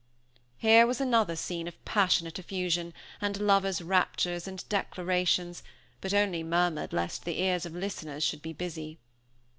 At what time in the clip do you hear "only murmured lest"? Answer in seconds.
6.11-7.23